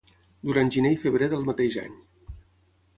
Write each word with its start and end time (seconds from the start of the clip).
Durant 0.49 0.71
Gener 0.77 0.93
i 0.95 0.97
Febrer 1.03 1.29
del 1.35 1.47
mateix 1.53 1.81
any. 1.87 2.05